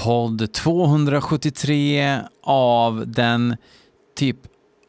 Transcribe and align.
podd 0.00 0.52
273 0.52 2.20
av 2.42 3.04
den 3.06 3.56
typ 4.16 4.36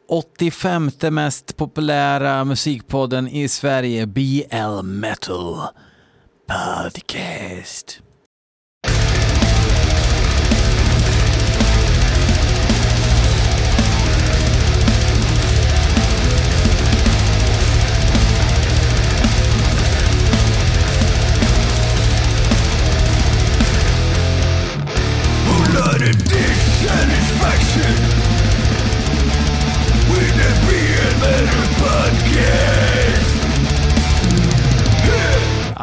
85 0.08 0.90
mest 1.10 1.56
populära 1.56 2.44
musikpodden 2.44 3.28
i 3.28 3.48
Sverige, 3.48 4.06
BL 4.06 4.82
Metal 4.82 5.56
Podcast. 6.46 8.02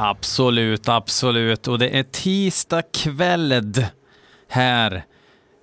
Absolut, 0.10 0.90
absolut. 0.90 1.68
Och 1.68 1.80
det 1.80 1.98
är 1.98 2.04
tisdag 2.04 2.82
kväll 2.82 3.74
här. 4.48 5.04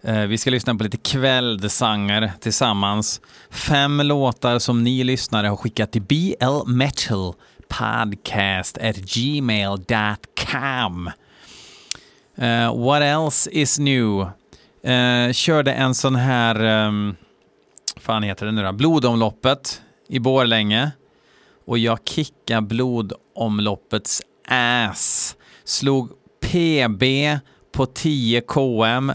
Eh, 0.02 0.20
vi 0.20 0.38
ska 0.38 0.50
lyssna 0.50 0.74
på 0.74 0.84
lite 0.84 0.96
kvällsanger 0.96 2.32
tillsammans. 2.41 3.20
Fem 3.51 4.01
låtar 4.01 4.59
som 4.59 4.82
ni 4.82 5.04
lyssnare 5.04 5.46
har 5.46 5.56
skickat 5.56 5.92
till 5.92 6.02
BL 6.02 6.66
Metal 6.66 7.34
Podcast 7.68 8.78
at 8.78 8.96
gmail.com. 8.96 9.90
Uh, 12.38 12.45
eh, 12.45 12.84
what 12.84 13.02
else 13.02 13.51
is 13.51 13.78
new? 13.78 14.20
Uh, 14.88 15.32
körde 15.32 15.73
en 15.73 15.95
sån 15.95 16.16
här, 16.16 16.87
um, 16.87 17.16
fan 17.96 18.23
heter 18.23 18.46
det 18.46 18.52
nu 18.52 18.63
då, 18.63 18.73
blodomloppet 18.73 19.82
i 20.09 20.18
Borlänge. 20.18 20.90
Och 21.66 21.79
jag 21.79 21.98
kickade 22.04 22.66
blodomloppets 22.66 24.23
ass. 24.46 25.36
Slog 25.64 26.10
PB 26.40 27.02
på 27.72 27.86
10 27.86 28.40
km 28.40 29.12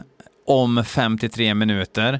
om 0.47 0.83
53 0.85 1.53
minuter. 1.53 2.19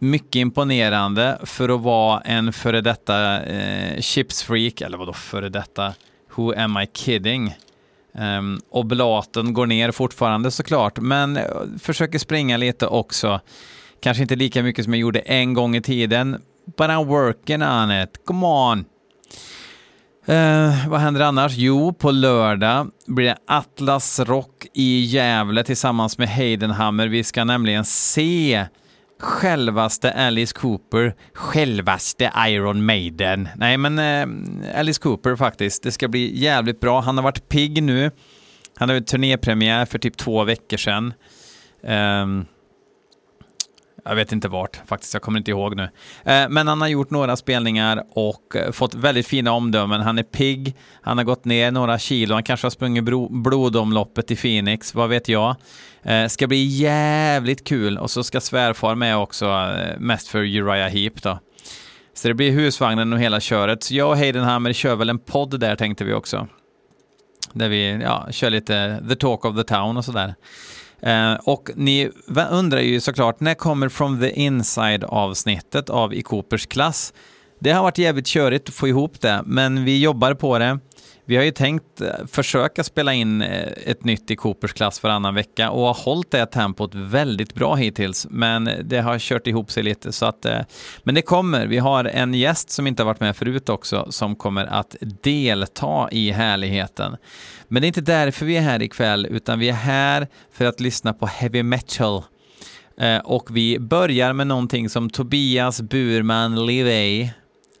Mycket 0.00 0.36
imponerande 0.36 1.38
för 1.44 1.68
att 1.68 1.80
vara 1.80 2.20
en 2.20 2.52
före 2.52 2.80
detta 2.80 3.42
eh, 3.42 4.00
chipsfreak, 4.00 4.80
eller 4.80 4.98
vadå 4.98 5.12
före 5.12 5.48
detta? 5.48 5.94
Who 6.34 6.52
am 6.52 6.78
I 6.78 6.86
kidding? 6.94 7.54
Ehm, 8.14 8.38
um, 8.38 8.60
oblaten 8.70 9.52
går 9.54 9.66
ner 9.66 9.90
fortfarande 9.90 10.50
såklart, 10.50 10.98
men 10.98 11.36
eh, 11.36 11.44
försöker 11.78 12.18
springa 12.18 12.56
lite 12.56 12.86
också. 12.86 13.40
Kanske 14.00 14.22
inte 14.22 14.36
lika 14.36 14.62
mycket 14.62 14.84
som 14.84 14.94
jag 14.94 15.00
gjorde 15.00 15.20
en 15.20 15.54
gång 15.54 15.76
i 15.76 15.82
tiden, 15.82 16.42
but 16.64 16.86
I'm 16.86 17.04
working 17.04 17.62
on 17.62 18.02
it. 18.02 18.24
Come 18.24 18.46
on! 18.46 18.84
Eh, 20.28 20.88
vad 20.88 21.00
händer 21.00 21.20
annars? 21.20 21.52
Jo, 21.56 21.92
på 21.92 22.10
lördag 22.10 22.90
blir 23.06 23.26
det 23.26 23.36
Atlas 23.46 24.20
Rock 24.20 24.66
i 24.74 25.00
Gävle 25.00 25.64
tillsammans 25.64 26.18
med 26.18 26.28
Heidenhammer. 26.28 27.08
Vi 27.08 27.24
ska 27.24 27.44
nämligen 27.44 27.84
se 27.84 28.66
självaste 29.20 30.12
Alice 30.12 30.54
Cooper, 30.54 31.14
självaste 31.32 32.32
Iron 32.48 32.84
Maiden. 32.84 33.48
Nej, 33.56 33.76
men 33.76 33.98
eh, 33.98 34.78
Alice 34.80 35.00
Cooper 35.00 35.36
faktiskt. 35.36 35.82
Det 35.82 35.92
ska 35.92 36.08
bli 36.08 36.38
jävligt 36.38 36.80
bra. 36.80 37.00
Han 37.00 37.16
har 37.16 37.24
varit 37.24 37.48
pigg 37.48 37.82
nu. 37.82 38.10
Han 38.76 38.88
hade 38.88 39.00
turnépremiär 39.00 39.84
för 39.86 39.98
typ 39.98 40.16
två 40.16 40.44
veckor 40.44 40.76
sedan. 40.76 41.12
Um, 41.82 42.46
jag 44.08 44.14
vet 44.14 44.32
inte 44.32 44.48
vart, 44.48 44.80
faktiskt. 44.86 45.14
Jag 45.14 45.22
kommer 45.22 45.38
inte 45.38 45.50
ihåg 45.50 45.76
nu. 45.76 45.82
Eh, 46.24 46.48
men 46.48 46.68
han 46.68 46.80
har 46.80 46.88
gjort 46.88 47.10
några 47.10 47.36
spelningar 47.36 48.04
och 48.10 48.56
eh, 48.56 48.72
fått 48.72 48.94
väldigt 48.94 49.26
fina 49.26 49.52
omdömen. 49.52 50.00
Han 50.00 50.18
är 50.18 50.22
pigg, 50.22 50.76
han 51.02 51.18
har 51.18 51.24
gått 51.24 51.44
ner 51.44 51.70
några 51.70 51.98
kilo, 51.98 52.34
han 52.34 52.42
kanske 52.42 52.64
har 52.64 52.70
sprungit 52.70 53.04
blodomloppet 53.30 54.30
i 54.30 54.36
Phoenix, 54.36 54.94
vad 54.94 55.08
vet 55.08 55.28
jag. 55.28 55.56
Eh, 56.02 56.26
ska 56.26 56.46
bli 56.46 56.64
jävligt 56.64 57.64
kul 57.64 57.98
och 57.98 58.10
så 58.10 58.24
ska 58.24 58.40
svärfar 58.40 58.94
med 58.94 59.16
också, 59.16 59.76
mest 59.98 60.28
för 60.28 60.38
Uriah 60.38 60.88
Heep 60.88 61.22
då. 61.22 61.38
Så 62.14 62.28
det 62.28 62.34
blir 62.34 62.50
husvagnen 62.50 63.12
och 63.12 63.18
hela 63.18 63.40
köret. 63.40 63.82
Så 63.82 63.94
jag 63.94 64.10
och 64.10 64.16
Heidenhammer 64.16 64.72
kör 64.72 64.96
väl 64.96 65.10
en 65.10 65.18
podd 65.18 65.60
där 65.60 65.76
tänkte 65.76 66.04
vi 66.04 66.12
också. 66.12 66.48
Där 67.52 67.68
vi 67.68 68.00
ja, 68.02 68.26
kör 68.30 68.50
lite 68.50 69.02
the 69.08 69.16
talk 69.16 69.44
of 69.44 69.56
the 69.56 69.64
town 69.64 69.96
och 69.96 70.04
sådär. 70.04 70.34
Eh, 71.02 71.34
och 71.34 71.70
ni 71.74 72.10
undrar 72.50 72.80
ju 72.80 73.00
såklart, 73.00 73.40
när 73.40 73.54
kommer 73.54 73.88
From 73.88 74.20
the 74.20 74.30
Inside 74.30 75.04
avsnittet 75.04 75.90
av 75.90 76.14
I 76.14 76.22
Coopers 76.22 76.66
klass? 76.66 77.12
Det 77.60 77.70
har 77.70 77.82
varit 77.82 77.98
jävligt 77.98 78.26
körigt 78.26 78.68
att 78.68 78.74
få 78.74 78.88
ihop 78.88 79.20
det, 79.20 79.42
men 79.46 79.84
vi 79.84 79.98
jobbar 80.00 80.34
på 80.34 80.58
det. 80.58 80.78
Vi 81.28 81.36
har 81.36 81.44
ju 81.44 81.50
tänkt 81.50 82.00
eh, 82.00 82.26
försöka 82.26 82.84
spela 82.84 83.14
in 83.14 83.42
eh, 83.42 83.72
ett 83.86 84.04
nytt 84.04 84.30
i 84.30 84.36
Coopers 84.36 84.72
klass 84.72 85.02
varannan 85.02 85.34
vecka 85.34 85.70
och 85.70 85.86
har 85.86 85.94
hållit 85.94 86.30
det 86.30 86.46
tempot 86.46 86.94
väldigt 86.94 87.54
bra 87.54 87.74
hittills, 87.74 88.26
men 88.30 88.70
det 88.84 89.00
har 89.00 89.18
kört 89.18 89.46
ihop 89.46 89.70
sig 89.70 89.82
lite 89.82 90.12
så 90.12 90.26
att, 90.26 90.44
eh, 90.44 90.60
men 91.02 91.14
det 91.14 91.22
kommer. 91.22 91.66
Vi 91.66 91.78
har 91.78 92.04
en 92.04 92.34
gäst 92.34 92.70
som 92.70 92.86
inte 92.86 93.02
har 93.02 93.06
varit 93.06 93.20
med 93.20 93.36
förut 93.36 93.68
också 93.68 94.06
som 94.10 94.36
kommer 94.36 94.66
att 94.66 94.96
delta 95.22 96.08
i 96.10 96.30
härligheten. 96.30 97.16
Men 97.68 97.82
det 97.82 97.86
är 97.86 97.88
inte 97.88 98.00
därför 98.00 98.46
vi 98.46 98.56
är 98.56 98.60
här 98.62 98.82
ikväll, 98.82 99.26
utan 99.30 99.58
vi 99.58 99.68
är 99.68 99.72
här 99.72 100.26
för 100.52 100.64
att 100.64 100.80
lyssna 100.80 101.12
på 101.12 101.26
heavy 101.26 101.62
metal. 101.62 102.22
Och 103.24 103.56
vi 103.56 103.78
börjar 103.78 104.32
med 104.32 104.46
någonting 104.46 104.88
som 104.88 105.10
Tobias 105.10 105.80
Burman 105.80 106.66
Levi, 106.66 107.32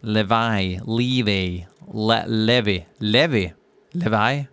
Levi, 0.02 0.80
Levi, 0.86 1.66
Le, 1.94 2.24
Levi, 2.26 2.86
Levi, 2.98 3.52
Levi 3.92 4.46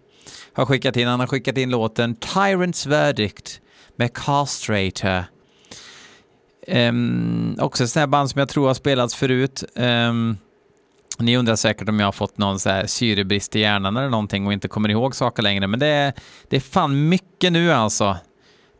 har 0.53 0.65
skickat 0.65 0.97
in. 0.97 1.07
Han 1.07 1.19
har 1.19 1.27
skickat 1.27 1.57
in 1.57 1.69
låten 1.69 2.15
Tyrant's 2.15 2.87
Verdict 2.87 3.61
med 3.95 4.13
Castrator. 4.13 5.23
Um, 6.67 7.57
också 7.59 7.83
ett 7.83 7.89
sånt 7.89 7.99
här 7.99 8.07
band 8.07 8.29
som 8.29 8.39
jag 8.39 8.49
tror 8.49 8.67
har 8.67 8.73
spelats 8.73 9.15
förut. 9.15 9.63
Um, 9.75 10.37
ni 11.19 11.37
undrar 11.37 11.55
säkert 11.55 11.89
om 11.89 11.99
jag 11.99 12.07
har 12.07 12.11
fått 12.11 12.37
någon 12.37 12.59
så 12.59 12.69
här 12.69 12.85
syrebrist 12.85 13.55
i 13.55 13.59
hjärnan 13.59 13.97
eller 13.97 14.09
någonting 14.09 14.47
och 14.47 14.53
inte 14.53 14.67
kommer 14.67 14.89
ihåg 14.89 15.15
saker 15.15 15.43
längre, 15.43 15.67
men 15.67 15.79
det 15.79 15.87
är, 15.87 16.13
det 16.49 16.55
är 16.55 16.61
fan 16.61 17.09
mycket 17.09 17.51
nu 17.51 17.71
alltså. 17.71 18.17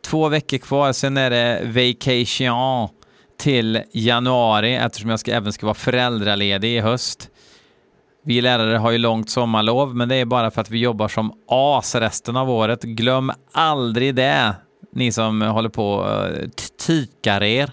Två 0.04 0.28
veckor 0.28 0.58
kvar, 0.58 0.92
sen 0.92 1.16
är 1.16 1.30
det 1.30 1.62
vacation 1.64 2.88
till 3.38 3.82
januari 3.92 4.74
eftersom 4.74 5.10
jag 5.10 5.20
ska, 5.20 5.32
även 5.32 5.52
ska 5.52 5.66
vara 5.66 5.74
föräldraledig 5.74 6.76
i 6.76 6.80
höst. 6.80 7.30
Vi 8.26 8.40
lärare 8.40 8.76
har 8.76 8.90
ju 8.90 8.98
långt 8.98 9.30
sommarlov, 9.30 9.96
men 9.96 10.08
det 10.08 10.16
är 10.16 10.24
bara 10.24 10.50
för 10.50 10.60
att 10.60 10.70
vi 10.70 10.78
jobbar 10.78 11.08
som 11.08 11.32
as 11.48 11.94
resten 11.94 12.36
av 12.36 12.50
året. 12.50 12.82
Glöm 12.82 13.32
aldrig 13.52 14.14
det, 14.14 14.54
ni 14.92 15.12
som 15.12 15.42
håller 15.42 15.68
på 15.68 16.08
eh, 16.08 16.44
och 16.44 16.50
tikar 16.86 17.42
er. 17.42 17.70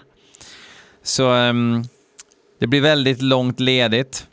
Så 1.02 1.32
um, 1.32 1.84
det 2.60 2.66
blir 2.66 2.80
väldigt 2.80 3.22
långt 3.22 3.60
ledigt. 3.60 4.26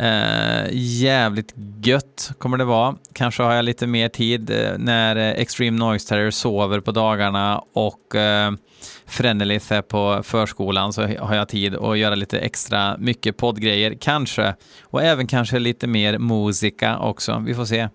Uh, 0.00 0.66
jävligt 0.72 1.54
gött 1.84 2.30
kommer 2.38 2.56
det 2.56 2.64
vara. 2.64 2.96
Kanske 3.12 3.42
har 3.42 3.54
jag 3.54 3.64
lite 3.64 3.86
mer 3.86 4.08
tid 4.08 4.50
uh, 4.50 4.78
när 4.78 5.16
Extreme 5.16 5.78
Noise 5.78 6.08
Terror 6.08 6.30
sover 6.30 6.80
på 6.80 6.90
dagarna 6.90 7.62
och 7.72 8.14
uh, 8.14 8.56
Frennelis 9.06 9.72
är 9.72 9.82
på 9.82 10.22
förskolan 10.22 10.92
så 10.92 11.02
har 11.02 11.34
jag 11.34 11.48
tid 11.48 11.76
att 11.76 11.98
göra 11.98 12.14
lite 12.14 12.38
extra 12.38 12.96
mycket 12.98 13.36
poddgrejer, 13.36 13.94
kanske. 14.00 14.54
Och 14.82 15.02
även 15.02 15.26
kanske 15.26 15.58
lite 15.58 15.86
mer 15.86 16.18
musika 16.18 16.98
också. 16.98 17.42
Vi 17.46 17.54
får 17.54 17.64
se. 17.64 17.88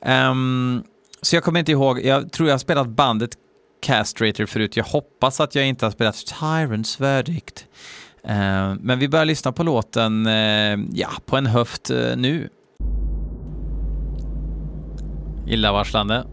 Um, 0.00 0.82
så 1.22 1.36
jag 1.36 1.44
kommer 1.44 1.60
inte 1.60 1.72
ihåg, 1.72 2.04
jag 2.04 2.32
tror 2.32 2.48
jag 2.48 2.54
har 2.54 2.58
spelat 2.58 2.88
bandet 2.88 3.30
Castrator 3.82 4.46
förut. 4.46 4.76
Jag 4.76 4.84
hoppas 4.84 5.40
att 5.40 5.54
jag 5.54 5.66
inte 5.66 5.86
har 5.86 5.90
spelat 5.90 6.16
Tyrants 6.16 7.00
Verdict. 7.00 7.66
Uh, 8.24 8.74
men 8.80 8.98
vi 8.98 9.08
börjar 9.08 9.24
lyssna 9.24 9.52
på 9.52 9.62
låten 9.62 10.26
uh, 10.26 10.78
ja, 10.92 11.08
på 11.26 11.36
en 11.36 11.46
höft 11.46 11.90
uh, 11.90 12.16
nu. 12.16 12.48
Illavarslande. 15.46 16.24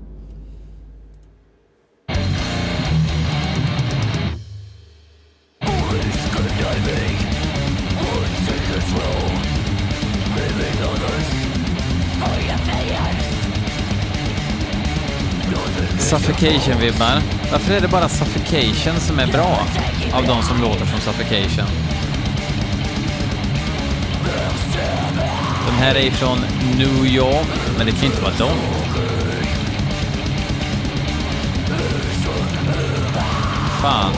Suffocation-vibbar. 16.06 17.22
Varför 17.52 17.74
är 17.74 17.82
det 17.82 17.88
bara 17.88 18.10
Suffocation 18.10 19.00
som 19.00 19.20
är 19.20 19.28
bra 19.28 19.60
av 20.14 20.26
de 20.28 20.44
som 20.44 20.62
låter 20.62 20.86
som 20.86 21.00
Suffocation? 21.00 21.68
De 25.68 25.76
här 25.84 25.96
är 25.96 26.06
ifrån 26.06 26.38
New 26.78 27.06
York, 27.06 27.48
men 27.78 27.86
det 27.86 27.92
kan 27.92 28.06
inte 28.06 28.22
vara 28.22 28.34
de. 28.38 28.50
fan. 33.86 34.14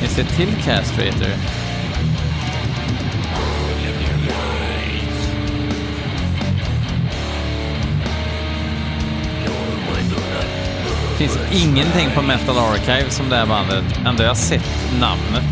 Finns 0.00 0.16
det 0.16 0.24
till 0.24 0.54
Castrator? 0.64 1.61
Finns 11.28 11.38
ingenting 11.64 12.10
på 12.14 12.22
Metal 12.22 12.58
Archive 12.58 13.10
som 13.10 13.28
det 13.28 13.36
här 13.36 13.46
bandet. 13.46 13.84
Ändå 14.06 14.22
har 14.22 14.28
jag 14.28 14.36
sett 14.36 14.92
namnet. 15.00 15.44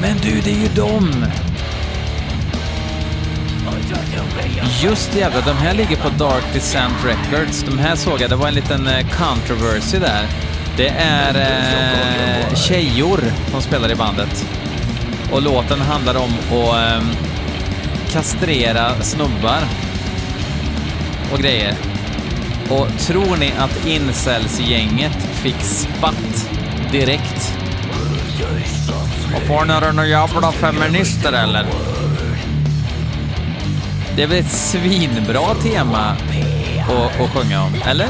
Men 0.00 0.16
du, 0.22 0.40
det 0.40 0.50
är 0.50 0.60
ju 0.60 0.68
dem! 0.68 1.26
Just 4.82 5.16
jävla, 5.16 5.36
jävlar, 5.36 5.54
de 5.54 5.58
här 5.58 5.74
ligger 5.74 5.96
på 5.96 6.08
Dark 6.08 6.44
Descent 6.52 6.94
Records. 7.04 7.62
De 7.62 7.78
här 7.78 7.96
såg 7.96 8.20
jag, 8.20 8.30
det 8.30 8.36
var 8.36 8.48
en 8.48 8.54
liten 8.54 8.86
eh, 8.86 9.06
controversy 9.08 9.98
där. 9.98 10.26
Det 10.76 10.88
är 10.98 11.34
eh, 11.34 12.54
tjejor 12.54 13.20
som 13.50 13.62
spelar 13.62 13.90
i 13.90 13.94
bandet. 13.94 14.46
Och 15.32 15.42
låten 15.42 15.80
handlar 15.80 16.14
om 16.16 16.30
att 16.50 16.76
eh, 16.76 17.02
kastrera 18.12 18.94
snubbar 18.94 19.60
och 21.34 21.40
grejer. 21.40 21.74
Och 22.70 22.98
tror 22.98 23.36
ni 23.36 23.52
att 23.58 23.86
incels-gänget 23.86 25.22
fick 25.32 25.60
spatt 25.60 26.50
direkt? 26.92 27.58
Och 29.36 29.42
får 29.42 29.64
ni 29.64 29.74
några 29.92 30.06
jävla 30.06 30.52
feminister 30.52 31.32
eller? 31.32 31.66
Det 34.16 34.22
är 34.22 34.26
väl 34.26 34.38
ett 34.38 34.52
svinbra 34.52 35.54
tema 35.54 36.16
att, 36.88 37.20
att 37.20 37.30
sjunga 37.30 37.62
om, 37.62 37.74
eller? 37.86 38.08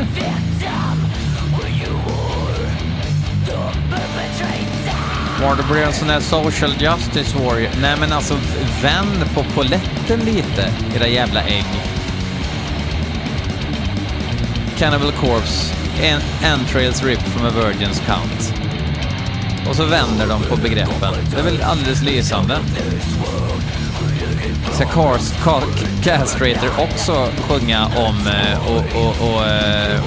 Var 5.43 5.57
det 5.57 5.63
blir 5.73 5.83
en 5.83 5.93
sån 5.93 6.09
här 6.09 6.21
social 6.21 6.75
justice 6.79 7.39
warrior. 7.39 7.71
Nej 7.81 7.97
men 8.01 8.13
alltså, 8.13 8.35
vänd 8.83 9.35
på 9.35 9.45
poletten 9.55 10.21
lite, 10.21 10.73
era 10.97 11.09
jävla 11.09 11.43
ägg. 11.43 11.94
Cannibal 14.85 15.13
Corpse, 15.13 15.75
en 16.03 16.21
entrails 16.43 17.03
rip 17.03 17.19
from 17.19 17.47
a 17.47 17.51
virgin's 17.51 18.07
count. 18.07 18.55
Och 19.69 19.77
så 19.77 19.85
vänder 19.85 20.27
de 20.27 20.43
på 20.43 20.57
begreppen. 20.57 21.15
Det 21.31 21.41
är 21.41 21.43
väl 21.43 21.63
alldeles 21.63 22.03
lysande. 22.03 22.59
Ska 24.73 24.85
Cars, 24.87 25.33
Car, 25.45 25.63
Castrator 26.03 26.71
också 26.79 27.29
sjunga 27.49 27.87
om 27.87 28.27
eh, 28.27 28.73
och, 28.73 29.05
och, 29.05 29.29
och 29.29 29.41
uh, 29.41 30.03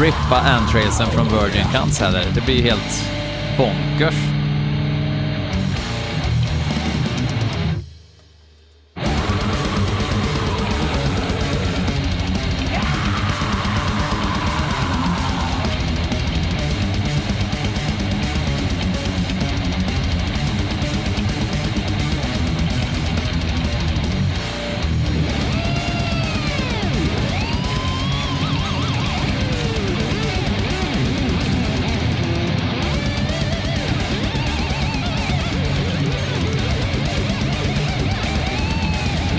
rippa 0.00 0.40
entrailsen 0.40 1.06
från 1.06 1.28
virgin 1.28 1.66
counts 1.72 2.00
heller? 2.00 2.24
Det 2.34 2.40
blir 2.40 2.62
helt 2.62 3.04
bonkers. 3.58 4.35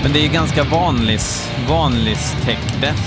Men 0.08 0.14
det 0.14 0.20
är 0.20 0.22
ju 0.22 0.32
ganska 0.32 0.64
vanlig 0.64 1.20
vanlis 1.68 2.36
tech 2.44 2.58
death. 2.80 3.02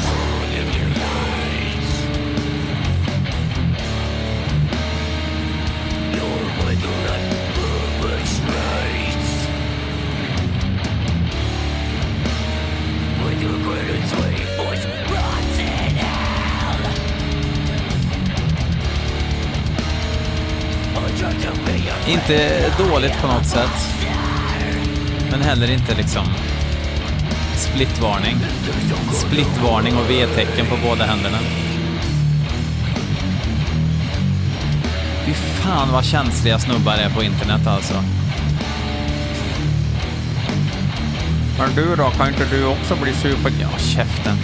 Inte 22.08 22.70
dåligt 22.78 23.22
på 23.22 23.28
något 23.28 23.46
sätt. 23.46 23.70
Men 25.32 25.42
heller 25.42 25.72
inte 25.72 25.96
liksom 25.96 26.26
splitvarning. 27.62 28.38
Splitvarning 29.14 29.98
och 29.98 30.10
V-tecken 30.10 30.66
på 30.66 30.78
båda 30.88 31.06
händerna. 31.06 31.38
Fy 35.26 35.34
fan 35.34 35.92
vad 35.92 36.06
känsliga 36.06 36.60
snubbar 36.60 36.94
är 36.94 37.10
på 37.10 37.24
internet 37.24 37.68
alltså. 37.68 38.04
Men 41.58 41.76
du 41.76 41.96
då, 41.96 42.10
kan 42.10 42.28
inte 42.28 42.46
du 42.52 42.66
också 42.66 42.96
bli 42.96 43.14
super... 43.14 43.52
Ja, 43.62 43.70
käften. 43.78 44.38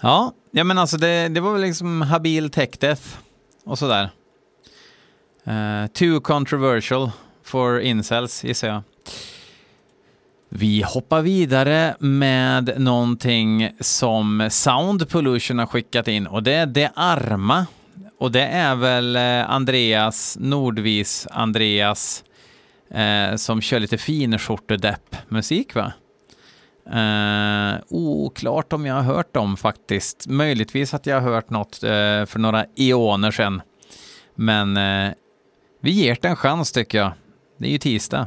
Ja, 0.00 0.32
ja 0.50 0.64
men 0.64 0.78
alltså 0.78 0.96
det, 0.96 1.28
det 1.28 1.40
var 1.40 1.52
väl 1.52 1.62
liksom 1.62 2.02
habil 2.02 2.50
tech 2.50 2.70
death 2.78 3.02
och 3.64 3.78
sådär. 3.78 4.10
Uh, 5.48 5.86
too 5.86 6.20
controversial 6.20 7.10
for 7.44 7.80
incels, 7.80 8.44
gissar 8.44 8.68
jag. 8.68 8.82
Vi 10.48 10.82
hoppar 10.82 11.22
vidare 11.22 11.96
med 11.98 12.74
någonting 12.76 13.70
som 13.80 14.48
Sound 14.50 15.08
Pollution 15.08 15.58
har 15.58 15.66
skickat 15.66 16.08
in 16.08 16.26
och 16.26 16.42
det 16.42 16.52
är 16.52 16.66
Det 16.66 16.92
Arma. 16.94 17.66
Och 18.18 18.32
det 18.32 18.42
är 18.42 18.74
väl 18.74 19.16
eh, 19.16 19.50
Andreas, 19.50 20.36
Nordvis 20.40 21.26
Andreas, 21.30 22.24
eh, 22.90 23.36
som 23.36 23.60
kör 23.60 23.80
lite 23.80 23.98
finskjortedepp-musik 23.98 25.74
va? 25.74 25.92
Eh, 26.86 27.80
oklart 27.88 28.72
om 28.72 28.86
jag 28.86 28.94
har 28.94 29.02
hört 29.02 29.34
dem 29.34 29.56
faktiskt. 29.56 30.26
Möjligtvis 30.26 30.94
att 30.94 31.06
jag 31.06 31.20
har 31.20 31.32
hört 31.32 31.50
något 31.50 31.82
eh, 31.82 31.90
för 32.26 32.38
några 32.38 32.64
eoner 32.76 33.30
sedan. 33.30 33.62
Men 34.34 34.76
eh, 34.76 35.12
vi 35.80 35.90
ger 35.90 36.18
det 36.20 36.28
en 36.28 36.36
chans 36.36 36.72
tycker 36.72 36.98
jag. 36.98 37.12
Det 37.58 37.66
är 37.66 37.72
ju 37.72 37.78
tisdag. 37.78 38.26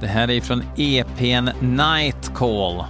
Det 0.00 0.08
här 0.08 0.30
är 0.30 0.40
från 0.40 0.62
EPn 0.76 1.48
Night 1.76 2.34
Call. 2.34 2.84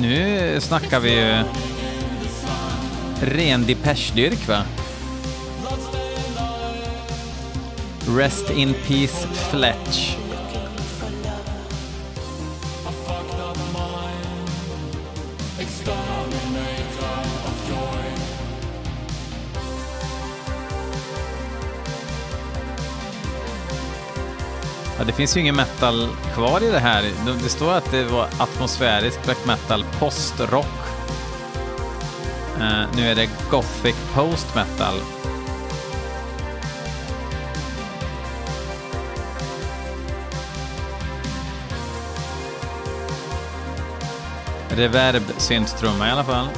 Nu 0.00 0.60
snackar 0.60 1.00
vi 1.00 1.10
ju 1.10 1.44
ren 3.22 3.66
Depeche-dyrk 3.66 4.48
va? 4.48 4.62
Rest 8.16 8.50
in 8.50 8.74
Peace 8.88 9.26
Fletch. 9.50 10.19
Finns 25.20 25.36
ju 25.36 25.40
ingen 25.40 25.56
metal 25.56 26.08
kvar 26.34 26.62
i 26.62 26.70
det 26.70 26.78
här. 26.78 27.04
Det 27.42 27.48
står 27.48 27.72
att 27.72 27.90
det 27.90 28.04
var 28.04 28.28
atmosfärisk 28.38 29.24
black 29.24 29.46
metal 29.46 29.84
postrock. 29.98 30.66
Uh, 32.56 32.82
nu 32.96 33.10
är 33.10 33.14
det 33.14 33.28
gothic 33.50 33.96
post 34.14 34.54
metal. 34.54 34.94
Reverb 44.68 45.22
synttrumma 45.36 46.08
i 46.08 46.10
alla 46.10 46.24
fall. 46.24 46.48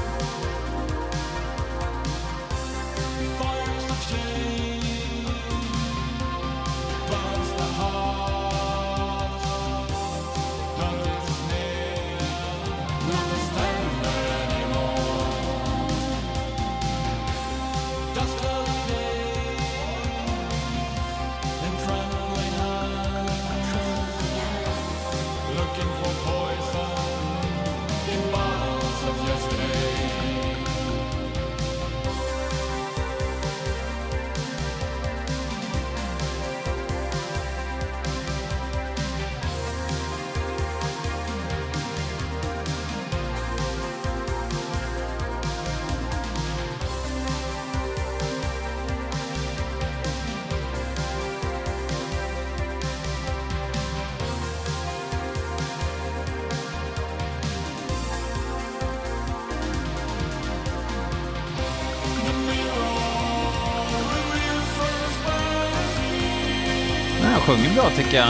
Bra 67.74 67.90
tycker 67.96 68.16
jag. 68.16 68.28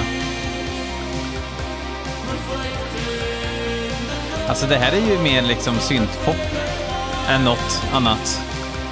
Alltså 4.48 4.66
det 4.66 4.76
här 4.76 4.92
är 4.92 5.10
ju 5.10 5.18
mer 5.18 5.42
liksom 5.42 5.78
syntpop 5.78 6.36
än 7.28 7.44
något 7.44 7.82
annat. 7.92 8.40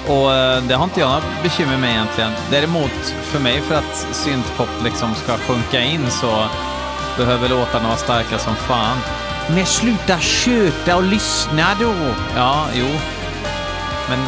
Och 0.07 0.33
eh, 0.33 0.63
det 0.63 0.75
har 0.75 0.83
inte 0.83 0.99
jag 0.99 1.09
några 1.09 1.23
bekymmer 1.43 1.77
med 1.77 1.89
egentligen. 1.89 2.31
Däremot 2.51 3.15
för 3.21 3.39
mig 3.39 3.61
för 3.61 3.75
att 3.75 4.07
syntpop 4.11 4.69
liksom 4.83 5.15
ska 5.15 5.37
sjunka 5.37 5.81
in 5.81 6.11
så 6.11 6.45
behöver 7.17 7.49
låtarna 7.49 7.87
vara 7.87 7.97
starka 7.97 8.37
som 8.37 8.55
fan. 8.55 8.97
Men 9.49 9.65
sluta 9.65 10.19
köta 10.19 10.95
och 10.95 11.03
lyssna 11.03 11.67
då! 11.79 11.93
Ja, 12.35 12.65
jo. 12.73 12.87
Men 14.09 14.19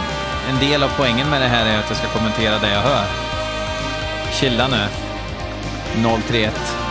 en 0.50 0.70
del 0.70 0.84
av 0.84 0.90
poängen 0.98 1.30
med 1.30 1.42
det 1.42 1.48
här 1.48 1.66
är 1.66 1.80
att 1.80 1.90
jag 1.90 1.98
ska 1.98 2.08
kommentera 2.08 2.60
det 2.60 2.70
jag 2.70 2.82
hör. 2.82 3.06
Chilla 4.32 4.68
nu. 4.68 5.13
031. 6.02 6.83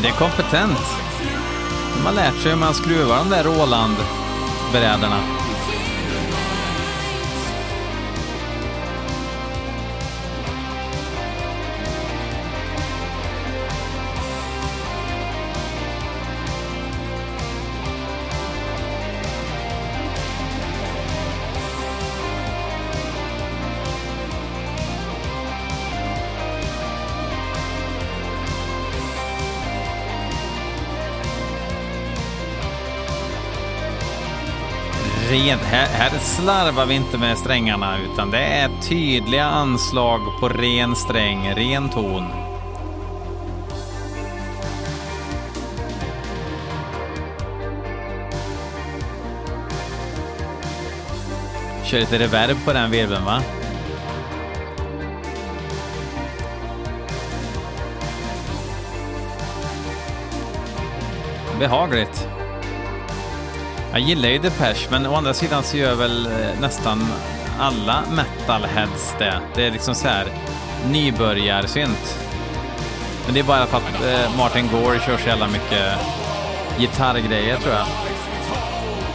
Men 0.00 0.10
det 0.10 0.16
är 0.16 0.18
kompetent. 0.18 0.78
De 1.96 2.06
har 2.06 2.12
lärt 2.12 2.42
sig 2.42 2.50
hur 2.52 2.58
man 2.58 2.74
skruvar 2.74 3.16
de 3.16 3.30
där 3.30 3.44
Roland-brädorna. 3.44 5.20
Här, 35.70 35.86
här 35.86 36.18
slarvar 36.18 36.86
vi 36.86 36.94
inte 36.94 37.18
med 37.18 37.38
strängarna 37.38 37.98
utan 37.98 38.30
det 38.30 38.38
är 38.38 38.70
tydliga 38.88 39.44
anslag 39.44 40.20
på 40.40 40.48
ren 40.48 40.96
sträng, 40.96 41.54
ren 41.54 41.88
ton. 41.88 42.24
Kör 51.84 52.00
lite 52.00 52.18
reverb 52.18 52.56
på 52.64 52.72
den 52.72 52.90
virveln 52.90 53.24
va? 53.24 53.42
Behagligt. 61.58 62.29
Jag 63.92 64.00
gillar 64.00 64.28
ju 64.28 64.38
Depeche, 64.38 64.88
men 64.90 65.06
å 65.06 65.14
andra 65.14 65.34
sidan 65.34 65.62
så 65.62 65.76
gör 65.76 65.94
väl 65.94 66.26
eh, 66.26 66.60
nästan 66.60 67.08
alla 67.58 68.02
metalheads 68.10 69.14
det. 69.18 69.40
Det 69.54 69.66
är 69.66 69.70
liksom 69.70 69.94
så 69.94 70.08
här 70.08 70.26
nybörjarsynt. 70.90 72.18
Men 73.24 73.34
det 73.34 73.40
är 73.40 73.44
bara 73.44 73.66
för 73.66 73.76
att 73.76 74.04
eh, 74.04 74.36
Martin 74.36 74.68
Gore 74.72 75.00
kör 75.00 75.16
så 75.16 75.28
jävla 75.28 75.48
mycket 75.48 75.94
gitarrgrejer 76.78 77.56
tror 77.56 77.74
jag. 77.74 77.86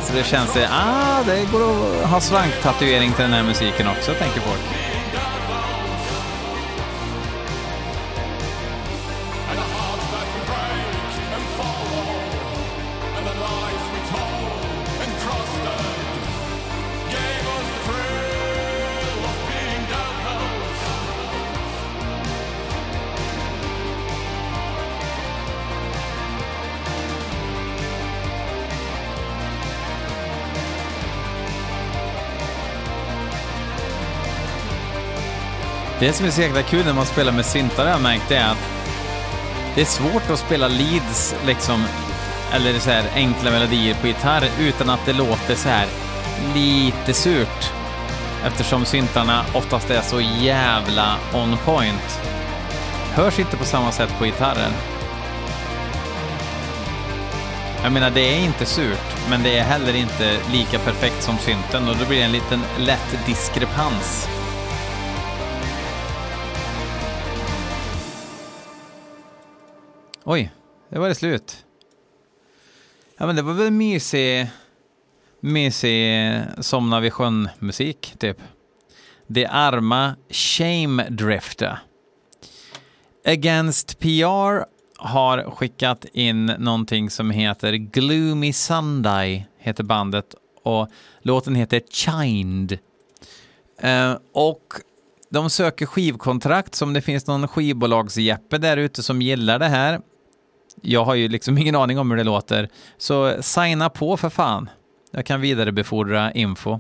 Så 0.02 0.14
det 0.14 0.24
känns 0.24 0.54
det, 0.54 0.70
ah, 0.72 1.24
det 1.26 1.52
går 1.52 1.62
att 2.04 2.10
ha 2.10 2.20
svanktatuering 2.20 3.12
till 3.12 3.24
den 3.24 3.34
här 3.34 3.44
musiken 3.44 3.88
också, 3.88 4.14
tänker 4.14 4.40
folk. 4.40 4.62
Det 36.06 36.14
som 36.14 36.26
är 36.26 36.32
så 36.32 36.42
jäkla 36.42 36.64
kul 36.64 36.86
när 36.86 36.94
man 36.94 37.06
spelar 37.06 37.32
med 37.32 37.46
syntar 37.46 37.84
har 37.84 37.92
jag 37.92 38.02
märkt 38.02 38.32
är 38.32 38.46
att 38.46 38.58
det 39.76 39.82
är 39.82 39.86
svårt 39.86 40.30
att 40.30 40.40
spela 40.40 40.68
leads 40.68 41.36
liksom, 41.46 41.84
eller 42.54 42.80
så 42.80 42.90
här 42.90 43.04
enkla 43.16 43.52
melodier 43.52 43.96
på 44.02 44.08
gitarr 44.08 44.44
utan 44.60 44.90
att 44.90 45.06
det 45.06 45.14
låter 45.14 45.56
så 45.56 45.70
här 45.70 45.88
lite 46.56 47.14
surt. 47.14 47.72
Eftersom 48.46 48.86
syntarna 48.86 49.46
oftast 49.54 49.90
är 49.90 50.02
så 50.02 50.22
jävla 50.22 51.16
on 51.34 51.58
point. 51.66 52.22
Hörs 53.14 53.40
inte 53.40 53.58
på 53.58 53.66
samma 53.66 53.92
sätt 53.92 54.10
på 54.20 54.26
gitarren. 54.26 54.72
Jag 57.84 57.92
menar, 57.92 58.10
det 58.10 58.36
är 58.36 58.40
inte 58.40 58.66
surt, 58.66 59.16
men 59.30 59.44
det 59.44 59.58
är 59.58 59.64
heller 59.64 59.96
inte 59.96 60.38
lika 60.52 60.80
perfekt 60.80 61.24
som 61.24 61.38
synten 61.38 61.90
och 61.90 61.96
då 61.96 62.06
blir 62.06 62.18
det 62.18 62.26
en 62.26 62.32
liten 62.32 62.62
lätt 62.78 63.26
diskrepans. 63.26 64.35
Oj, 70.28 70.52
det 70.90 71.00
var 71.00 71.08
det 71.08 71.16
slut. 71.16 71.66
Ja, 73.18 73.26
men 73.26 73.36
det 73.36 73.42
var 73.42 73.54
väl 73.54 73.72
mysig, 73.72 74.48
mysig 75.40 76.42
somna 76.60 77.00
vid 77.00 77.14
sjön-musik, 77.14 78.14
typ. 78.18 78.38
Det 79.28 79.46
arma 79.46 80.16
Shame 80.30 81.10
Drifter. 81.10 81.80
Against 83.26 84.00
PR 84.00 84.66
har 84.98 85.52
skickat 85.52 86.06
in 86.14 86.46
någonting 86.46 87.10
som 87.10 87.32
heter 87.32 87.74
Gloomy 87.74 88.54
Sunday, 88.54 89.48
heter 89.58 89.84
bandet, 89.84 90.36
och 90.64 90.90
låten 91.22 91.56
heter 91.56 91.82
Chind. 91.90 92.78
Eh, 93.78 94.18
och 94.34 94.74
de 95.30 95.50
söker 95.50 95.86
skivkontrakt, 95.86 96.76
som 96.76 96.94
det 96.94 97.02
finns 97.02 97.28
någon 97.28 97.48
skivbolagsjeppe 97.48 98.58
där 98.58 98.78
ute 98.78 99.04
som 99.04 99.22
gillar 99.22 99.60
det 99.60 99.68
här. 99.68 100.02
Jag 100.82 101.06
har 101.06 101.16
ju 101.16 101.28
liksom 101.28 101.58
ingen 101.58 101.76
aning 101.76 102.00
om 102.00 102.12
hur 102.12 102.18
det 102.18 102.24
låter, 102.24 102.70
så 102.98 103.44
signa 103.44 103.90
på 103.90 104.18
för 104.18 104.30
fan. 104.30 104.70
Jag 105.12 105.26
kan 105.26 105.42
vidarebefordra 105.42 106.32
info. 106.32 106.80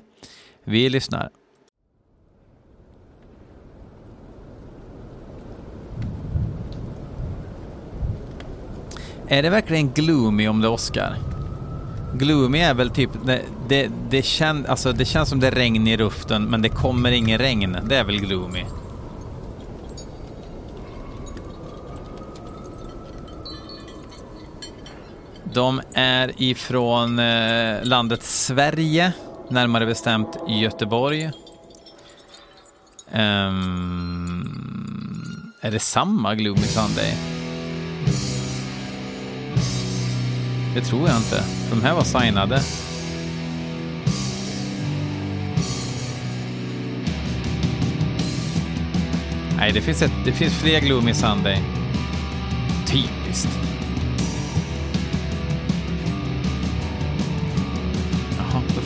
Vi 0.64 0.90
lyssnar. 0.90 1.30
Är 9.28 9.44
det 9.44 9.50
verkligen 9.50 9.92
gloomy 9.92 10.48
om 10.48 10.62
det 10.62 10.68
åskar? 10.68 11.18
Gloomy 12.14 12.60
är 12.60 12.74
väl 12.74 12.90
typ, 12.90 13.10
det, 13.26 13.42
det, 13.68 13.92
det, 14.10 14.26
kän, 14.26 14.66
alltså 14.66 14.92
det 14.92 15.06
känns 15.06 15.30
som 15.30 15.40
det 15.40 15.48
är 15.48 15.52
regn 15.52 15.88
i 15.88 15.98
luften 15.98 16.44
men 16.44 16.62
det 16.62 16.70
kommer 16.70 17.12
ingen 17.12 17.38
regn. 17.38 17.78
Det 17.84 17.96
är 17.96 18.04
väl 18.04 18.20
gloomy? 18.20 18.66
De 25.56 25.82
är 25.94 26.32
ifrån 26.38 27.20
eh, 27.20 27.84
landet 27.84 28.24
Sverige, 28.24 29.14
närmare 29.50 29.86
bestämt 29.86 30.38
Göteborg. 30.48 31.26
Um, 33.14 34.42
är 35.62 35.72
det 35.72 35.80
samma 35.80 36.36
Gloomy 36.36 36.62
Sunday? 36.62 37.18
Det 40.76 40.82
tror 40.82 41.08
jag 41.08 41.18
inte. 41.18 41.44
De 41.70 41.82
här 41.82 41.94
var 41.94 42.04
signade. 42.04 42.62
Nej, 49.58 49.72
det 49.72 49.82
finns, 49.82 50.02
ett, 50.02 50.12
det 50.26 50.32
finns 50.32 50.54
fler 50.54 50.80
Gloomy 50.80 51.14
Sunday. 51.14 51.85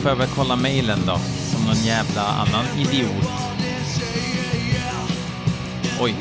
Får 0.00 0.10
jag 0.10 0.16
väl 0.16 0.28
kolla 0.34 0.56
mejlen 0.56 0.98
då. 1.06 1.18
Som 1.52 1.64
någon 1.64 1.84
jävla 1.84 2.22
annan 2.22 2.64
idiot. 2.78 3.26
Oj. 6.00 6.14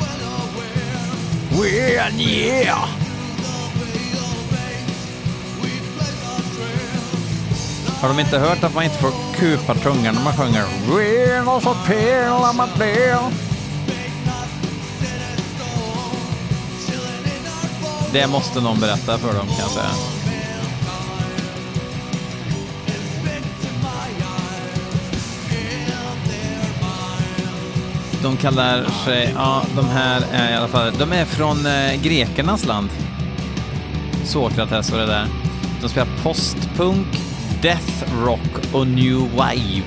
Well, 1.52 2.22
yeah! 2.22 2.90
Har 8.02 8.10
de 8.10 8.20
inte 8.20 8.40
hört 8.40 8.64
att 8.64 8.76
man 8.76 8.84
inte 8.84 8.98
får 8.98 9.12
kupa 9.36 9.76
tungan 9.76 10.16
när 10.16 10.24
man 10.24 10.34
sjunger? 10.38 10.66
Det 18.14 18.28
måste 18.28 18.62
någon 18.62 18.80
berätta 18.80 19.18
för 19.18 19.34
dem 19.34 19.48
kan 19.48 19.60
jag 19.60 19.70
säga. 19.70 20.19
De 28.24 28.38
kallar 28.38 28.86
sig, 29.06 29.34
ja 29.36 29.64
de 29.76 29.86
här 29.86 30.24
är 30.32 30.52
i 30.52 30.56
alla 30.56 30.68
fall, 30.68 30.94
de 31.00 31.14
är 31.14 31.26
från 31.26 31.66
eh, 31.66 32.02
grekernas 32.02 32.66
land. 32.66 32.90
Sokrates 34.26 34.92
och 34.92 34.98
det 34.98 35.06
där. 35.06 35.28
De 35.82 35.90
spelar 35.90 36.08
postpunk, 36.24 37.08
death 37.62 38.24
rock 38.24 38.74
och 38.74 38.88
new 38.88 39.36
wave. 39.36 39.84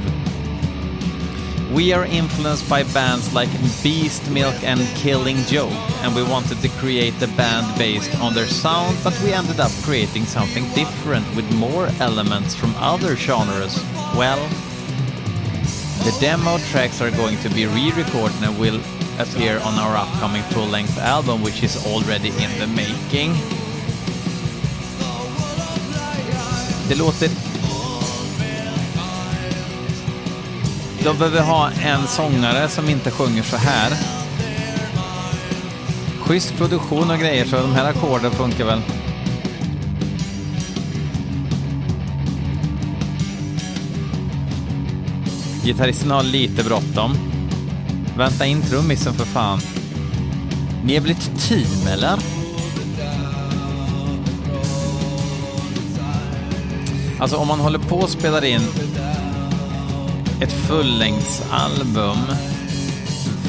We 1.75 1.95
are 1.95 2.07
influenced 2.07 2.68
by 2.68 2.83
bands 2.95 3.35
like 3.35 3.51
Beast 3.83 4.31
Milk 4.31 4.62
and 4.64 4.81
Killing 4.95 5.37
Joke, 5.49 6.05
and 6.05 6.14
we 6.14 6.23
wanted 6.23 6.61
to 6.61 6.68
create 6.68 7.23
a 7.23 7.29
band 7.37 7.66
based 7.79 8.21
on 8.21 8.35
their 8.35 8.47
sound, 8.47 8.97
but 9.03 9.18
we 9.25 9.33
ended 9.33 9.59
up 9.59 9.71
creating 9.83 10.27
something 10.27 10.64
different 10.75 11.27
with 11.35 11.51
more 11.55 11.88
elements 11.99 12.55
from 12.55 12.75
other 12.77 13.16
genres. 13.16 13.83
Well, 14.14 14.47
the 16.05 16.12
demo 16.21 16.59
tracks 16.59 17.01
are 17.01 17.11
going 17.11 17.37
to 17.38 17.49
be 17.49 17.67
re-recorded 17.67 18.43
and 18.43 18.59
will 18.59 18.81
appear 19.19 19.61
on 19.61 19.75
our 19.79 19.97
upcoming 19.97 20.43
full-length 20.51 20.99
album, 20.99 21.43
which 21.43 21.62
is 21.62 21.77
already 21.87 22.29
in 22.29 22.51
the 22.59 22.67
making. 22.67 23.35
Det 26.88 26.95
låter 26.95 27.29
De 31.05 31.19
behöver 31.19 31.41
ha 31.41 31.71
en 31.71 32.07
sångare 32.07 32.69
som 32.69 32.88
inte 32.88 33.11
sjunger 33.11 33.43
så 33.43 33.57
här. 33.57 33.93
Schysst 36.21 36.57
produktion 36.57 37.11
och 37.11 37.19
grejer, 37.19 37.45
så 37.45 37.57
de 37.57 37.73
här 37.73 37.91
ackorden 37.91 38.31
funkar 38.31 38.65
väl. 38.65 38.81
Gitarristen 45.64 46.11
har 46.11 46.22
lite 46.22 46.64
bråttom. 46.64 47.16
Vänta 48.16 48.46
in 48.46 48.62
trummisen 48.62 49.14
för 49.14 49.25
fan. 49.25 49.61
Ni 50.85 50.94
har 50.94 51.03
blivit 51.03 51.48
team, 51.48 51.87
eller? 51.87 52.18
Alltså 57.18 57.37
om 57.37 57.48
man 57.48 57.61
håller 57.61 57.79
på 57.79 57.96
och 57.96 58.11
spelar 58.11 58.44
in 58.44 58.61
ett 60.40 60.53
fullängdsalbum. 60.53 62.18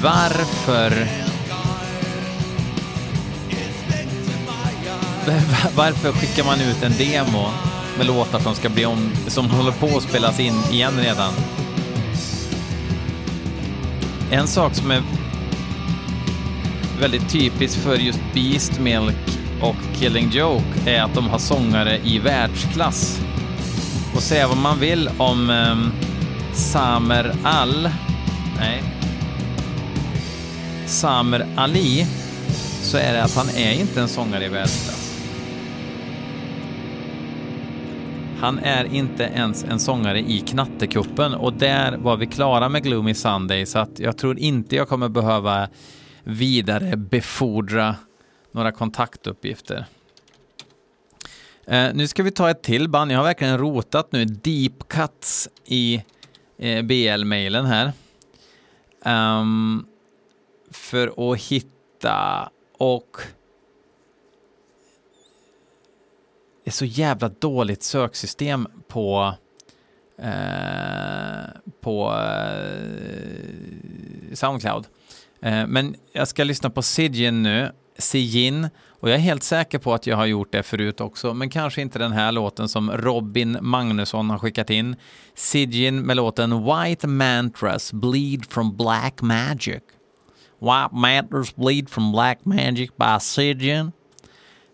Varför... 0.04 1.08
Varför 5.76 6.12
skickar 6.12 6.44
man 6.44 6.62
ut 6.62 6.84
en 6.84 6.94
demo 6.98 7.50
med 7.98 8.06
låtar 8.06 8.40
som 8.40 8.56
ska 8.56 8.70
bli 8.70 8.86
om, 8.86 9.12
som 9.28 9.50
håller 9.50 9.72
på 9.72 9.98
att 9.98 10.04
spelas 10.04 10.40
in 10.40 10.56
igen 10.72 10.94
redan? 11.00 11.34
En 14.34 14.48
sak 14.48 14.76
som 14.76 14.92
är 14.92 15.04
väldigt 17.00 17.30
typisk 17.30 17.78
för 17.80 17.96
just 17.96 18.20
Beast 18.34 18.80
Milk 18.80 19.40
och 19.62 19.76
Killing 20.00 20.30
Joke 20.30 20.66
är 20.86 21.02
att 21.02 21.14
de 21.14 21.28
har 21.28 21.40
sångare 21.40 22.00
i 22.04 22.20
världsklass. 22.20 23.22
Och 24.16 24.24
säga 24.24 24.48
vad 24.48 24.58
man 24.58 24.80
vill 24.80 25.10
om 25.18 25.50
um, 25.50 25.92
Samer 26.54 27.36
Al... 27.44 27.90
Nej. 28.60 28.84
Samer 30.86 31.48
Ali 31.56 32.08
så 32.82 32.98
är 32.98 33.14
det 33.14 33.24
att 33.24 33.36
han 33.36 33.50
är 33.50 33.74
inte 33.74 34.02
en 34.02 34.10
sångare 34.10 34.46
i 34.46 34.50
världsklass. 34.50 35.03
Han 38.44 38.60
är 38.60 38.86
inte 38.86 39.24
ens 39.24 39.64
en 39.64 39.80
sångare 39.80 40.20
i 40.20 40.40
Knattekuppen 40.40 41.34
och 41.34 41.54
där 41.54 41.98
var 41.98 42.18
vi 42.18 42.28
klara 42.28 42.70
med 42.70 42.84
Gloomy 42.84 43.14
Sunday 43.14 43.66
så 43.66 43.80
att 43.80 44.00
jag 44.00 44.18
tror 44.18 44.40
inte 44.40 44.76
jag 44.76 44.88
kommer 44.88 45.10
behöva 45.10 45.70
vidare 46.24 46.98
befordra 46.98 47.96
några 48.52 48.72
kontaktuppgifter. 48.72 49.86
Eh, 51.68 51.94
nu 51.94 52.08
ska 52.08 52.24
vi 52.24 52.32
ta 52.32 52.50
ett 52.50 52.64
till 52.64 52.90
band. 52.90 53.12
Jag 53.12 53.18
har 53.18 53.24
verkligen 53.24 53.58
rotat 53.58 54.12
nu 54.12 54.26
deep 54.26 54.88
cuts 54.88 55.50
i 55.66 56.04
eh, 56.58 56.82
BL-mailen 56.82 57.66
här. 57.66 57.92
Um, 59.40 59.86
för 60.72 61.32
att 61.32 61.42
hitta 61.42 62.50
och 62.78 63.18
det 66.64 66.70
är 66.70 66.72
så 66.72 66.86
jävla 66.86 67.30
dåligt 67.30 67.84
söksystem 67.84 68.68
på 68.88 69.34
eh, 70.18 71.44
på 71.82 72.14
eh, 72.14 73.34
Soundcloud. 74.34 74.88
Eh, 75.42 75.68
men 75.68 75.96
jag 76.12 76.28
ska 76.28 76.44
lyssna 76.44 76.70
på 76.70 76.82
Sijin 76.82 77.44
nu, 77.44 77.72
Sijin, 77.98 78.70
Och 78.90 79.10
jag 79.10 79.16
är 79.16 79.20
helt 79.20 79.44
säker 79.44 79.80
på 79.80 79.94
att 79.94 80.08
jag 80.08 80.18
har 80.18 80.26
gjort 80.26 80.52
det 80.52 80.64
förut 80.64 81.02
också, 81.02 81.34
men 81.34 81.50
kanske 81.50 81.82
inte 81.82 82.00
den 82.00 82.12
här 82.12 82.32
låten 82.32 82.70
som 82.70 82.92
Robin 82.92 83.58
Magnusson 83.62 84.30
har 84.30 84.40
skickat 84.40 84.70
in. 84.70 84.96
Sijin 85.36 86.02
med 86.02 86.18
låten 86.18 86.66
White 86.66 87.08
Mantras 87.08 87.94
Bleed 87.94 88.46
from 88.46 88.78
Black 88.78 89.22
Magic. 89.22 89.82
White 90.60 90.96
Mantras 90.96 91.56
Bleed 91.56 91.90
from 91.90 92.12
Black 92.12 92.46
Magic 92.46 92.90
by 92.96 93.20
Sijin. 93.20 93.92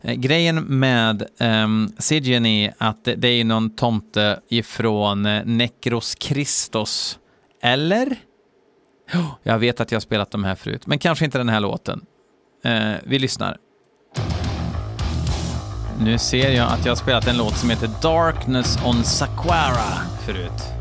Eh, 0.02 0.16
grejen 0.16 0.56
med 0.56 1.28
ehm, 1.40 1.64
um, 1.64 1.94
Sidgin 1.98 2.46
är 2.46 2.74
att 2.78 3.04
det, 3.18 3.28
är 3.28 3.44
någon 3.44 3.70
tomte 3.70 4.40
ifrån 4.50 5.26
eh, 5.26 5.46
Necros 5.46 6.16
Christos. 6.20 7.20
Eller? 7.62 8.16
Oh, 9.14 9.36
jag 9.44 9.60
vet 9.60 9.80
att 9.80 9.92
jag 9.92 9.96
har 9.96 10.02
spelat 10.02 10.32
de 10.32 10.44
här 10.44 10.56
förut, 10.56 10.88
men 10.88 11.00
kanske 11.00 11.26
inte 11.26 11.38
den 11.38 11.50
här 11.50 11.60
låten. 11.60 12.02
Uh, 12.66 12.94
vi 13.04 13.20
lyssnar. 13.20 13.58
Nu 16.00 16.18
ser 16.18 16.52
jag 16.52 16.72
att 16.72 16.86
jag 16.86 16.92
har 16.92 16.96
spelat 16.96 17.28
en 17.28 17.38
låt 17.38 17.58
som 17.58 17.70
heter 17.70 17.90
Darkness 18.02 18.78
on 18.86 19.04
Saquara 19.04 19.94
förut. 20.26 20.79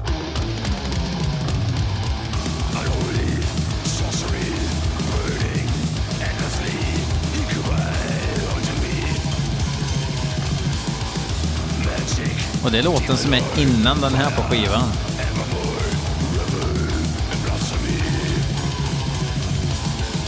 Och 12.65 12.71
det 12.71 12.79
är 12.79 12.83
låten 12.83 13.17
som 13.17 13.35
är 13.35 13.43
innan 13.57 14.01
den 14.01 14.15
här 14.15 14.31
på 14.31 14.43
skivan. 14.43 14.93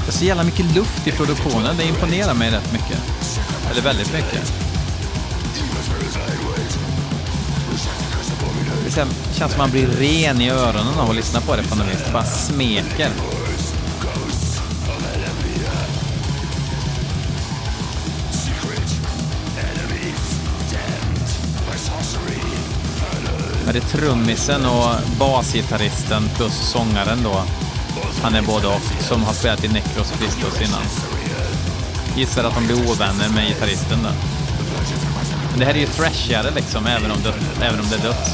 Det 0.04 0.08
är 0.08 0.18
så 0.18 0.24
jävla 0.24 0.44
mycket 0.44 0.74
luft 0.74 1.06
i 1.06 1.12
produktionen, 1.12 1.76
det 1.76 1.84
imponerar 1.84 2.34
mig 2.34 2.50
rätt 2.50 2.72
mycket. 2.72 2.98
Eller 3.70 3.82
väldigt 3.82 4.12
mycket. 4.12 4.52
Det 8.84 8.90
känns 8.90 9.12
som 9.32 9.46
att 9.46 9.58
man 9.58 9.70
blir 9.70 9.86
ren 9.86 10.40
i 10.40 10.50
öronen 10.50 10.98
av 10.98 11.10
att 11.10 11.16
lyssna 11.16 11.40
på 11.40 11.56
det 11.56 11.62
på 11.62 11.74
något 11.74 11.86
vis. 11.86 12.02
Det 12.06 12.12
bara 12.12 12.24
smeker. 12.24 13.10
Men 23.70 23.80
det 23.80 23.86
är 23.86 23.98
trummisen 23.98 24.66
och 24.66 24.94
basgitarristen 25.18 26.28
plus 26.36 26.52
sångaren 26.52 27.18
då. 27.24 27.42
Han 28.22 28.34
är 28.34 28.42
både 28.42 28.66
och, 28.66 28.80
som 29.00 29.22
har 29.22 29.32
spelat 29.32 29.64
i 29.64 29.68
Necros 29.68 30.12
Christos 30.18 30.60
innan. 30.60 30.82
Gissar 32.16 32.44
att 32.44 32.54
de 32.54 32.66
blir 32.66 32.90
ovänner 32.90 33.28
med 33.34 33.48
gitarristen 33.48 34.02
där. 34.02 34.12
Men 35.50 35.58
det 35.58 35.64
här 35.64 35.74
är 35.74 35.78
ju 35.78 35.86
thrashigare 35.86 36.50
liksom, 36.50 36.86
även 36.86 37.10
om 37.10 37.18
det, 37.22 37.64
även 37.66 37.80
om 37.80 37.86
det 37.90 37.96
är 37.96 38.02
dött. 38.02 38.30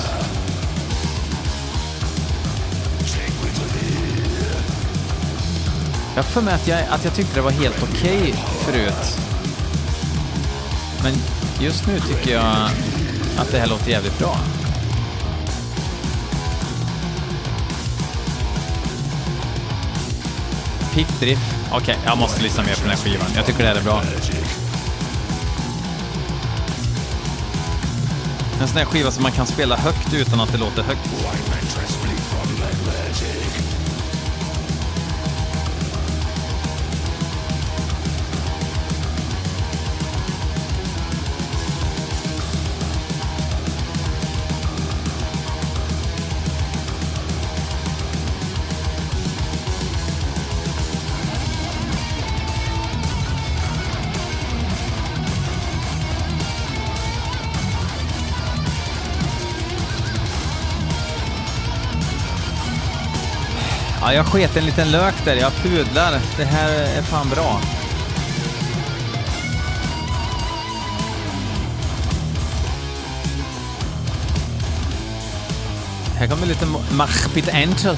Jag 6.14 6.22
har 6.22 6.30
för 6.30 6.40
mig 6.42 6.54
att 6.54 6.68
jag, 6.68 6.80
att 6.90 7.04
jag 7.04 7.14
tyckte 7.14 7.34
det 7.34 7.40
var 7.40 7.50
helt 7.50 7.82
okej 7.82 8.18
okay 8.18 8.32
förut. 8.64 9.18
Men 11.02 11.12
just 11.60 11.86
nu 11.86 12.00
tycker 12.00 12.32
jag 12.32 12.70
att 13.38 13.50
det 13.50 13.58
här 13.58 13.66
låter 13.66 13.90
jävligt 13.90 14.18
bra. 14.18 14.36
Pickdrift. 20.96 21.42
Okej, 21.70 21.78
okay, 21.78 21.96
jag 22.04 22.18
måste 22.18 22.42
lyssna 22.42 22.62
mer 22.62 22.74
på 22.74 22.80
den 22.80 22.90
här 22.90 22.96
skivan. 22.96 23.26
Jag 23.34 23.46
tycker 23.46 23.62
det 23.62 23.68
här 23.68 23.76
är 23.76 23.82
bra. 23.82 24.02
En 28.60 28.68
sån 28.68 28.78
här 28.78 28.84
skiva 28.84 29.10
som 29.10 29.22
man 29.22 29.32
kan 29.32 29.46
spela 29.46 29.76
högt 29.76 30.14
utan 30.14 30.40
att 30.40 30.52
det 30.52 30.58
låter 30.58 30.82
högt. 30.82 31.08
Ja, 64.00 64.12
jag 64.12 64.26
sket 64.26 64.56
en 64.56 64.66
liten 64.66 64.90
lök 64.90 65.14
där. 65.24 65.36
Jag 65.36 65.52
pudlar. 65.52 66.20
Det 66.36 66.44
här 66.44 66.68
är 66.70 67.02
fan 67.02 67.28
bra. 67.28 67.60
Här 76.18 76.26
kommer 76.26 76.46
lite 76.46 76.66
Machbit 76.90 77.48
Angel. 77.48 77.96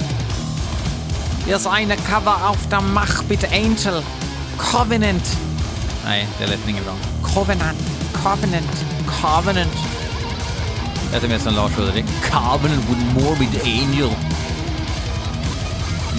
Yes, 1.49 1.67
eine 1.67 1.97
cover 1.97 2.49
auf 2.49 2.67
der 2.71 2.81
Machbit 2.81 3.45
Angel. 3.45 4.03
Covenant. 4.57 5.39
Nej, 6.05 6.29
det 6.39 6.47
lät 6.47 6.69
inget 6.69 6.85
bra. 6.85 6.95
Covenant. 7.23 7.79
Covenant. 8.13 8.85
Covenant. 9.07 9.73
Det 11.13 11.21
lät 11.21 11.31
mer 11.31 11.39
som 11.39 11.55
Lars 11.55 11.79
Ulrik. 11.79 12.05
Covenant 12.31 12.89
with 12.89 13.01
Morbid 13.15 13.61
Angel. 13.65 14.11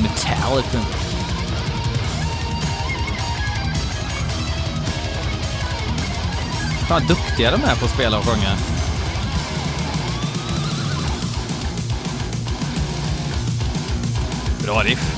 Metallica. 0.01 0.79
Fan 6.87 7.07
duktiga 7.07 7.51
de 7.51 7.63
är 7.63 7.75
på 7.75 7.85
att 7.85 7.91
spela 7.91 8.17
och 8.17 8.25
sjunga. 8.25 8.57
Bra 14.63 14.83
riff. 14.83 15.15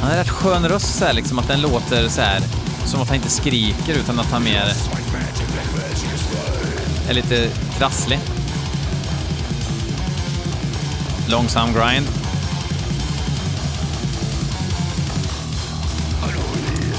Han 0.00 0.10
har 0.10 0.16
rätt 0.16 0.28
skön 0.28 0.68
röst 0.68 0.98
så 0.98 1.04
här, 1.04 1.12
liksom 1.12 1.38
att 1.38 1.48
den 1.48 1.60
låter 1.60 2.08
så 2.08 2.20
här 2.20 2.42
som 2.84 3.00
att 3.00 3.08
han 3.08 3.16
inte 3.16 3.30
skriker 3.30 3.94
utan 3.94 4.20
att 4.20 4.30
han 4.30 4.44
mer 4.44 4.72
är 7.08 7.14
lite 7.14 7.50
trasslig. 7.78 8.18
Långsam 11.28 11.68
grind. 11.72 12.06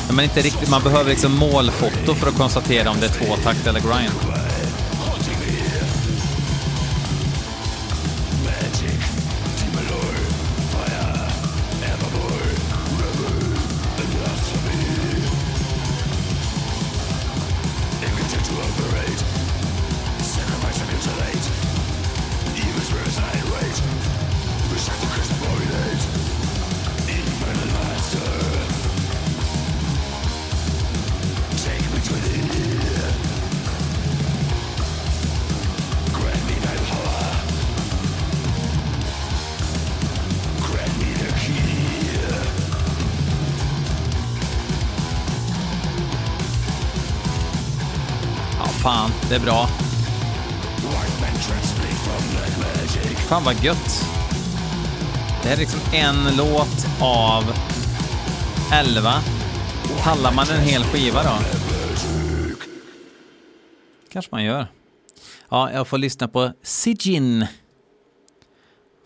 Men 0.09 0.23
inte 0.23 0.41
riktigt, 0.41 0.69
man 0.69 0.83
behöver 0.83 1.09
liksom 1.09 1.37
målfoto 1.37 2.15
för 2.15 2.27
att 2.27 2.37
konstatera 2.37 2.89
om 2.89 2.97
det 2.99 3.05
är 3.05 3.09
tvåtakt 3.09 3.67
eller 3.67 3.79
grind. 3.79 4.38
Det 49.39 49.43
är 49.43 49.45
bra. 49.45 49.67
Fan 53.29 53.43
vad 53.43 53.63
gött. 53.63 54.05
Det 55.41 55.49
här 55.49 55.55
är 55.55 55.59
liksom 55.59 55.79
en 55.93 56.37
låt 56.37 56.87
av 57.01 57.43
elva. 58.73 59.13
Pallar 60.03 60.33
man 60.33 60.45
en 60.49 60.61
hel 60.61 60.83
skiva 60.83 61.23
då? 61.23 61.59
kanske 64.09 64.35
man 64.35 64.43
gör. 64.43 64.67
Ja, 65.49 65.71
jag 65.71 65.87
får 65.87 65.97
lyssna 65.97 66.27
på 66.27 66.51
Sijin. 66.61 67.47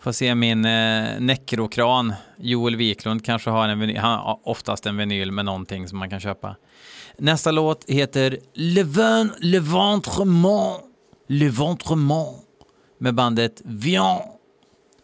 Får 0.00 0.12
se 0.12 0.34
min 0.34 0.64
eh, 0.64 1.20
Necrokran, 1.20 2.14
Joel 2.36 2.76
Wiklund 2.76 3.24
kanske 3.24 3.50
har 3.50 3.68
en 3.68 3.80
vinyl, 3.80 3.96
han 3.96 4.18
har 4.18 4.40
oftast 4.44 4.86
en 4.86 4.96
vinyl 4.96 5.32
med 5.32 5.44
någonting 5.44 5.88
som 5.88 5.98
man 5.98 6.10
kan 6.10 6.20
köpa. 6.20 6.56
Nästa 7.18 7.50
låt 7.50 7.84
heter 7.90 8.38
Le 8.54 8.82
Leventrement, 8.82 9.32
Le 9.38 9.58
Ventrement, 9.60 10.80
Le 11.28 11.48
Ventrement 11.48 12.44
med 12.98 13.14
bandet 13.14 13.62
Vian. 13.64 14.20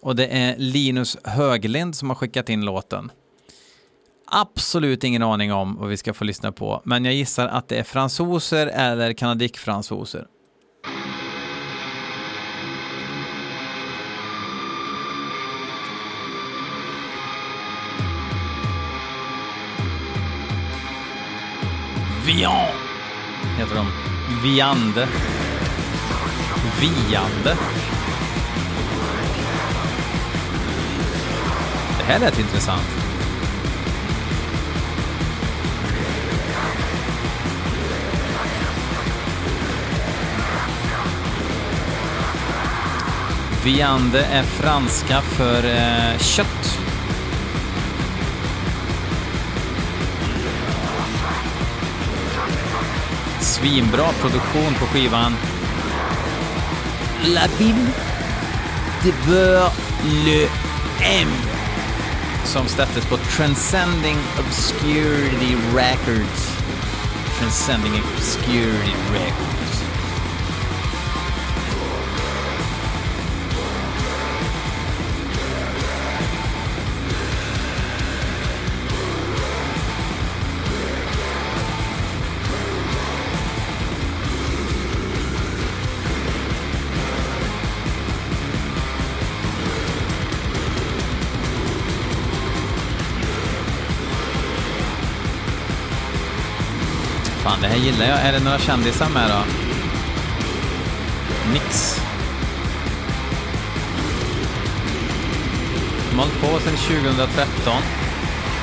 Och 0.03 0.17
det 0.17 0.27
är 0.27 0.57
Linus 0.59 1.17
Höglind 1.25 1.97
som 1.97 2.11
har 2.11 2.17
skickat 2.17 2.49
in 2.49 2.65
låten. 2.65 3.13
Absolut 4.27 5.05
ingen 5.05 5.23
aning 5.23 5.53
om 5.53 5.77
vad 5.77 5.89
vi 5.89 5.97
ska 5.97 6.15
få 6.15 6.25
lyssna 6.25 6.53
på, 6.53 6.83
men 6.85 7.05
jag 7.05 7.15
gissar 7.15 7.49
att 7.49 7.69
det 7.69 7.77
är 7.77 7.85
fransoser 7.85 8.67
eller 8.67 9.13
kanadikfransoser. 9.13 10.27
Vian 22.27 22.67
heter 23.59 23.75
de. 23.75 23.87
Viande. 24.43 25.09
Viande. 26.81 27.57
Det 31.99 32.05
här 32.05 32.19
lät 32.19 32.39
intressant. 32.39 33.01
Viande 43.65 44.25
är 44.25 44.43
franska 44.43 45.21
för 45.21 45.65
eh, 45.65 46.19
kött. 46.19 46.90
Svinbra 53.61 54.09
produktion 54.21 54.75
på 54.79 54.87
skivan. 54.87 55.33
La 57.25 57.49
Bible 57.59 57.93
de 59.03 59.13
Beur 59.27 59.71
Le 60.25 60.49
M 61.03 61.29
som 62.45 62.69
släpptes 62.69 63.07
på 63.07 63.17
Transcending 63.17 64.17
Obscurity 64.39 65.57
Records. 65.75 66.59
Transcending 67.39 68.03
Obscurity 68.17 68.95
Records. 69.13 69.60
Det 97.61 97.67
här 97.67 97.77
gillar 97.77 98.07
jag. 98.07 98.19
Är 98.19 98.33
det 98.33 98.41
några 98.45 98.59
kändisar 98.59 99.09
med 99.09 99.31
då? 99.31 99.45
Nix. 101.53 102.01
De 106.11 106.19
har 106.19 106.25
hållit 106.25 106.41
på 106.41 106.61
sedan 106.61 106.77
2013. 106.77 107.83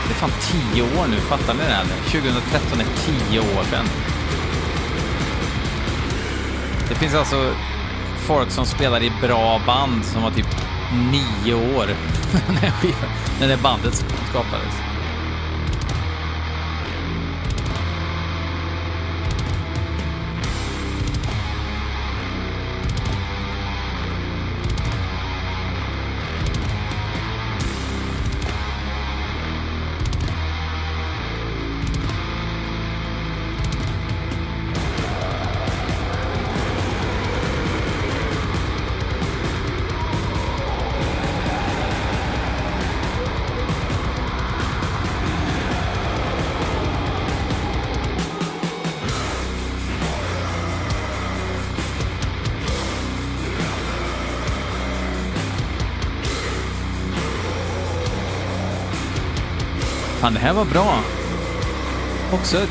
Det 0.08 0.14
är 0.14 0.16
fan 0.16 0.32
tio 0.42 0.82
år 0.84 1.08
nu, 1.08 1.18
fattar 1.18 1.54
ni 1.54 1.60
det? 1.60 1.74
Här? 1.74 1.86
2013 2.12 2.80
är 2.80 2.86
tio 3.06 3.40
år 3.40 3.64
sedan. 3.64 3.86
Det 6.90 6.96
finns 6.96 7.16
alltså 7.16 7.54
folk 8.18 8.52
som 8.52 8.66
spelar 8.66 9.04
i 9.04 9.12
bra 9.22 9.62
band 9.66 10.06
som 10.06 10.24
var 10.24 10.32
typ 10.32 10.48
nio 11.12 11.54
år 11.54 11.86
när, 12.62 12.72
skivan, 12.72 13.10
när 13.40 13.48
det 13.48 13.58
bandet 13.58 14.06
skapades. 14.30 14.97
Fan, 60.28 60.34
det 60.34 60.40
här 60.40 60.54
var 60.54 60.66
bra. 60.66 61.00
Också 62.32 62.66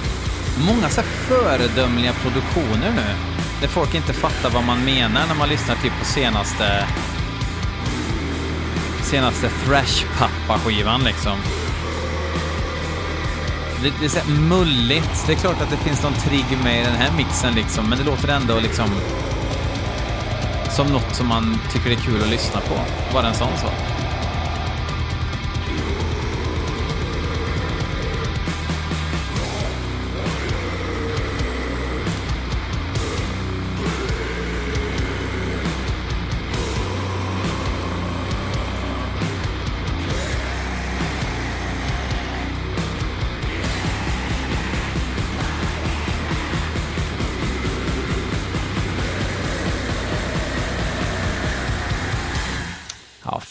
många 0.59 0.89
så 0.89 1.01
här 1.01 1.09
föredömliga 1.09 2.13
produktioner 2.13 2.93
nu. 2.97 3.15
Där 3.61 3.69
folk 3.69 3.95
inte 3.95 4.13
fattar 4.13 4.51
vad 4.51 4.65
man 4.65 4.85
menar 4.85 5.27
när 5.27 5.35
man 5.35 5.49
lyssnar 5.49 5.75
typ 5.77 5.93
på 5.99 6.05
senaste 6.05 6.87
senaste 9.03 9.49
Thrash-pappa-skivan 9.49 11.05
liksom. 11.05 11.39
Det, 13.83 13.93
det 14.01 14.05
är 14.05 14.09
så 14.09 14.19
här 14.19 14.31
mulligt. 14.41 15.27
Det 15.27 15.33
är 15.33 15.37
klart 15.37 15.63
att 15.63 15.71
det 15.71 15.77
finns 15.77 16.03
någon 16.03 16.15
trigg 16.15 16.59
med 16.65 16.81
i 16.81 16.85
den 16.85 16.97
här 16.97 17.13
mixen 17.17 17.55
liksom, 17.55 17.89
men 17.89 17.99
det 17.99 18.05
låter 18.05 18.29
ändå 18.29 18.61
liksom 18.61 18.91
som 20.71 20.87
något 20.87 21.15
som 21.15 21.27
man 21.27 21.59
tycker 21.73 21.91
är 21.91 21.95
kul 21.95 22.23
att 22.23 22.31
lyssna 22.31 22.61
på. 22.61 22.75
Bara 23.13 23.29
en 23.29 23.35
sån 23.35 23.57
sak. 23.57 23.96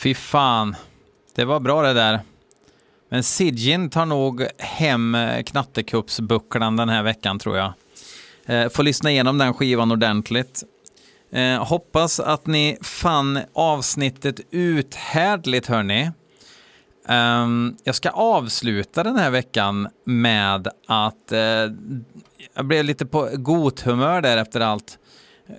Fy 0.06 0.14
fan. 0.14 0.76
Det 1.36 1.46
var 1.46 1.60
bra 1.60 1.82
det 1.82 1.94
där. 1.94 2.20
Men 3.10 3.24
Sidjin 3.24 3.90
tar 3.90 4.06
nog 4.06 4.46
hem 4.58 5.16
eh, 5.16 5.44
knattekuppsbucklan 5.44 6.76
den 6.76 6.90
här 6.90 7.04
veckan 7.04 7.40
tror 7.40 7.58
jag. 7.58 7.74
Eh, 8.46 8.70
får 8.70 8.84
lyssna 8.84 9.12
igenom 9.12 9.38
den 9.38 9.54
skivan 9.54 9.92
ordentligt. 9.92 10.64
Eh, 11.32 11.64
hoppas 11.64 12.20
att 12.20 12.48
ni 12.48 12.78
fann 12.82 13.40
avsnittet 13.54 14.40
uthärdligt 14.52 15.68
hörni. 15.68 16.12
Ehm, 17.08 17.76
jag 17.84 17.96
ska 17.96 18.10
avsluta 18.10 19.04
den 19.04 19.18
här 19.18 19.30
veckan 19.30 19.88
med 20.04 20.68
att 20.88 21.32
jag 22.56 22.66
blev 22.66 22.86
lite 22.86 23.06
på 23.06 23.30
gothumör 23.34 24.22
där 24.22 24.38
efter 24.38 24.62
allt 24.62 25.00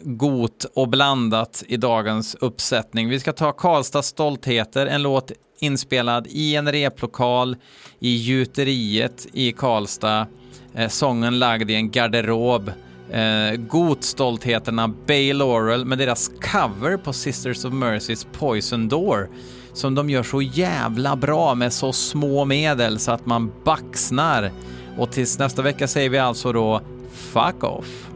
got 0.03 0.65
och 0.75 0.89
blandat 0.89 1.65
i 1.69 1.77
dagens 1.77 2.35
uppsättning. 2.41 3.09
Vi 3.09 3.21
ska 3.21 3.33
ta 3.33 3.53
Karlstads 3.53 4.09
stoltheter, 4.09 4.87
en 4.87 5.03
låt 5.03 5.33
inspelad 5.61 6.27
i 6.27 6.57
en 6.57 6.73
replokal 6.73 7.57
i 7.99 8.17
gjuteriet 8.17 9.27
i 9.33 9.53
Karlstad. 9.53 10.27
Eh, 10.75 10.89
sången 10.89 11.39
lagd 11.39 11.71
i 11.71 11.75
en 11.75 11.91
garderob. 11.91 12.73
Eh, 13.11 13.57
Gotstoltheterna 13.57 14.89
Bay 14.89 15.33
Laurel 15.33 15.85
med 15.85 15.99
deras 15.99 16.29
cover 16.29 16.97
på 16.97 17.13
Sisters 17.13 17.65
of 17.65 17.73
Mercys 17.73 18.27
Poison 18.33 18.89
Door 18.89 19.29
som 19.77 19.95
de 19.95 20.11
gör 20.11 20.23
så 20.23 20.43
jävla 20.43 21.17
bra 21.17 21.55
med 21.55 21.73
så 21.73 21.93
små 21.93 22.45
medel 22.45 22.99
så 22.99 23.13
att 23.13 23.27
man 23.27 23.53
baxnar. 23.65 24.51
Och 24.99 25.13
tills 25.13 25.39
nästa 25.39 25.63
vecka 25.63 25.89
säger 25.89 26.11
vi 26.11 26.19
alltså 26.19 26.53
då 26.53 26.81
Fuck 27.13 27.65
off. 27.65 28.16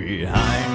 behind. 0.00 0.71